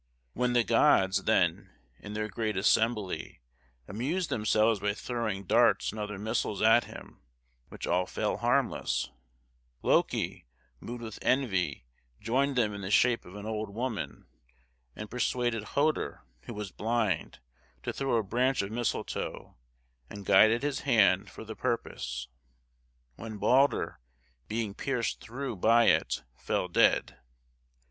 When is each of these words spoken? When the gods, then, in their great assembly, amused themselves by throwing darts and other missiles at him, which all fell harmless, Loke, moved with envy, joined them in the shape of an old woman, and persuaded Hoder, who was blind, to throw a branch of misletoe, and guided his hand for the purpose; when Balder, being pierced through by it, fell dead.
When 0.33 0.53
the 0.53 0.63
gods, 0.63 1.25
then, 1.25 1.69
in 1.99 2.13
their 2.13 2.27
great 2.27 2.57
assembly, 2.57 3.39
amused 3.87 4.31
themselves 4.31 4.79
by 4.79 4.95
throwing 4.95 5.43
darts 5.43 5.91
and 5.91 5.99
other 6.01 6.17
missiles 6.17 6.59
at 6.59 6.85
him, 6.85 7.21
which 7.69 7.85
all 7.85 8.07
fell 8.07 8.37
harmless, 8.37 9.11
Loke, 9.83 10.13
moved 10.79 11.03
with 11.03 11.19
envy, 11.21 11.85
joined 12.19 12.55
them 12.55 12.73
in 12.73 12.81
the 12.81 12.89
shape 12.89 13.25
of 13.25 13.35
an 13.35 13.45
old 13.45 13.69
woman, 13.69 14.25
and 14.95 15.11
persuaded 15.11 15.63
Hoder, 15.63 16.23
who 16.45 16.55
was 16.55 16.71
blind, 16.71 17.37
to 17.83 17.93
throw 17.93 18.15
a 18.15 18.23
branch 18.23 18.63
of 18.63 18.71
misletoe, 18.71 19.55
and 20.09 20.25
guided 20.25 20.63
his 20.63 20.79
hand 20.79 21.29
for 21.29 21.45
the 21.45 21.55
purpose; 21.55 22.27
when 23.17 23.37
Balder, 23.37 23.99
being 24.47 24.73
pierced 24.73 25.21
through 25.21 25.57
by 25.57 25.85
it, 25.89 26.23
fell 26.35 26.67
dead. 26.67 27.19